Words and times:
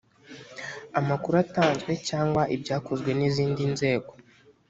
amakuru 0.99 1.35
atanzwe 1.45 1.91
cyangwa 2.07 2.41
ibyakozwe 2.55 3.09
n’ 3.17 3.21
izindi 3.29 3.63
nzego 3.73 4.11